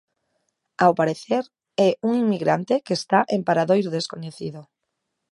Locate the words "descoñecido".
3.97-4.61